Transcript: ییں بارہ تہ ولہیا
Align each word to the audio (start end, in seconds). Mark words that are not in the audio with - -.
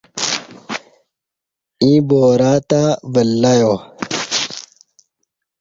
ییں 1.83 1.99
بارہ 2.07 2.53
تہ 2.69 2.83
ولہیا 3.13 3.73